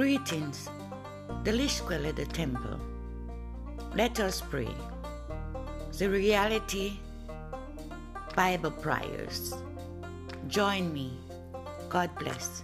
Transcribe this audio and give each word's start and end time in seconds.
Greetings, 0.00 0.70
the 1.44 1.50
Lishkwell 1.52 2.08
at 2.08 2.16
the 2.16 2.24
temple. 2.24 2.80
Let 3.94 4.18
us 4.18 4.40
pray. 4.40 4.74
The 5.98 6.08
reality 6.08 6.98
Bible 8.34 8.70
prayers. 8.70 9.52
Join 10.48 10.90
me. 10.94 11.12
God 11.90 12.08
bless. 12.18 12.62